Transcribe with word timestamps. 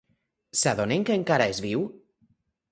S'adonen 0.61 1.05
que 1.11 1.19
encara 1.19 1.47
és 1.55 1.63
viu? 1.69 1.87